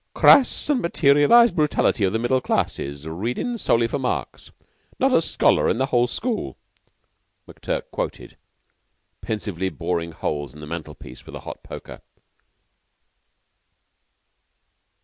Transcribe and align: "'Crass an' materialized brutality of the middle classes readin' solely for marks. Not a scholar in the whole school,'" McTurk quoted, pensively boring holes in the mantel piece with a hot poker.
"'Crass 0.15 0.67
an' 0.67 0.81
materialized 0.81 1.55
brutality 1.55 2.03
of 2.03 2.11
the 2.11 2.17
middle 2.17 2.41
classes 2.41 3.07
readin' 3.07 3.55
solely 3.55 3.85
for 3.85 3.99
marks. 3.99 4.49
Not 4.97 5.13
a 5.13 5.21
scholar 5.21 5.69
in 5.69 5.77
the 5.77 5.85
whole 5.85 6.07
school,'" 6.07 6.57
McTurk 7.47 7.83
quoted, 7.91 8.35
pensively 9.21 9.69
boring 9.69 10.11
holes 10.13 10.55
in 10.55 10.59
the 10.59 10.65
mantel 10.65 10.95
piece 10.95 11.23
with 11.27 11.35
a 11.35 11.41
hot 11.41 11.61
poker. 11.61 12.01